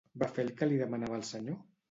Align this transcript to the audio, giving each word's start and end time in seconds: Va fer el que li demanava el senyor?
Va 0.21 0.29
fer 0.37 0.45
el 0.45 0.49
que 0.61 0.69
li 0.71 0.81
demanava 0.81 1.21
el 1.21 1.27
senyor? 1.29 1.63